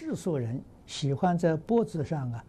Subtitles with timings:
[0.00, 2.44] 世俗人喜欢在脖子上啊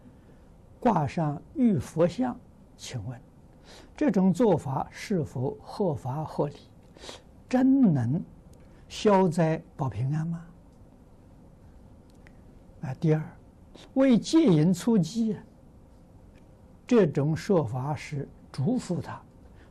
[0.78, 2.38] 挂上玉佛像，
[2.76, 3.20] 请问
[3.96, 6.54] 这种做法是否合法合理？
[7.48, 8.22] 真能
[8.88, 10.46] 消灾保平安吗？
[12.82, 13.22] 啊，第二，
[13.94, 15.36] 为戒淫出击，
[16.86, 19.20] 这种说法是嘱咐他，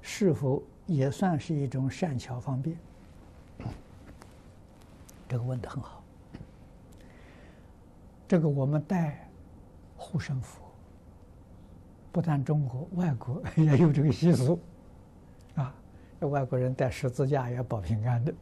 [0.02, 2.77] 是否也算是一种善巧方便？
[5.30, 6.04] 这个问的很好。
[8.30, 9.27] 这个我们带
[9.98, 10.62] 护身符，
[12.12, 14.59] 不但中国，外国也有这个习俗，
[15.55, 15.73] 啊，
[16.20, 18.34] 外国人带十字架也保平安的，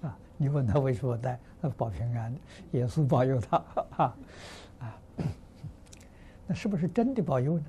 [0.00, 1.38] 啊，你问他为什么带？
[1.60, 2.40] 他保平安的，
[2.70, 3.56] 耶稣保佑他，
[3.98, 4.16] 啊，
[4.78, 4.98] 啊，
[6.48, 7.64] 那是不是真的保佑呢？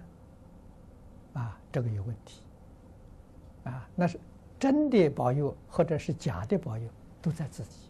[1.34, 2.42] 啊，这个有问题，
[3.66, 4.18] 啊，那是
[4.58, 6.88] 真的保佑，或者是假的保佑，
[7.22, 7.90] 都在自己，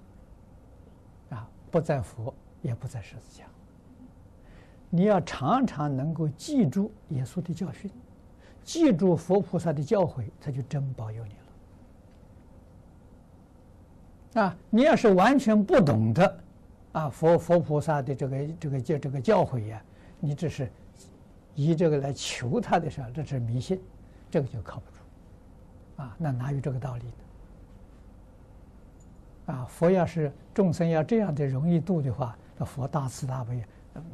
[1.29, 2.33] 啊，不在佛。
[2.61, 3.45] 也不在十字架。
[4.93, 7.89] 你要常常能够记住耶稣的教训，
[8.61, 11.31] 记住佛菩萨的教诲，他就真保佑你
[14.35, 14.43] 了。
[14.43, 16.39] 啊，你要是完全不懂得
[16.91, 19.81] 啊佛佛菩萨的这个这个教这个教诲呀，
[20.19, 20.69] 你只是
[21.55, 23.79] 以这个来求他的时候，这是迷信，
[24.29, 24.97] 这个就靠不住。
[26.03, 27.05] 啊，那哪有这个道理
[29.47, 29.53] 呢？
[29.53, 32.37] 啊，佛要是众生要这样的容易度的话。
[32.65, 33.63] 佛大慈大悲，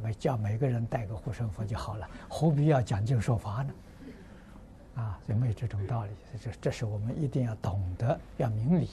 [0.02, 3.73] 每叫每个人带个护身符就好了，何必要讲经说法呢？
[4.95, 6.12] 啊，就没有这种道理。
[6.42, 8.89] 这这是我们一定要懂得，要明理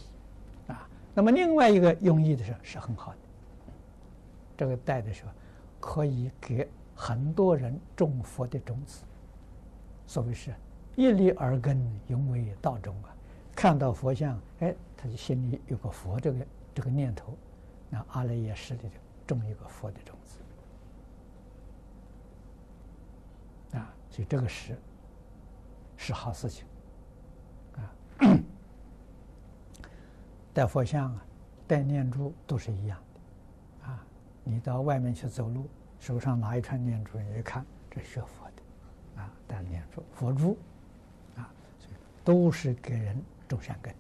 [0.66, 0.86] 啊。
[1.14, 3.19] 那么另外一个用意的时候是很好的，
[4.56, 5.30] 这个带的时候
[5.80, 9.02] 可以给很多人种佛的种子。
[10.06, 10.55] 所谓是
[10.96, 13.08] 一粒而根，永为道种啊。
[13.56, 17.34] 看到佛像，哎，他就心里有个佛这个这个念头，
[17.89, 18.89] 那阿赖耶识里头。
[19.27, 20.39] 种一个佛的种子
[23.78, 24.78] 啊，所以这个是
[25.97, 26.67] 是好事情
[27.77, 27.92] 啊。
[30.55, 31.24] 带佛像啊，
[31.67, 34.07] 带念珠都是一样的啊。
[34.45, 35.68] 你到外面去走路，
[35.98, 40.57] 手上拿一串念珠，你一看，这是学佛的啊，带念珠、佛珠
[41.36, 43.95] 啊，所以都是给人种善根。